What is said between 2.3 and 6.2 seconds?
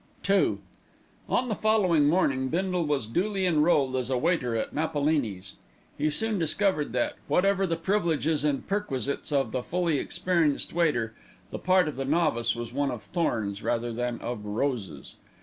Bindle was duly enrolled as a waiter at Napolini's. He